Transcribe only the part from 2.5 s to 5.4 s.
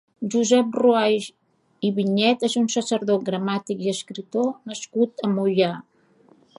un sacerdot, gramàtic i escriptor nascut a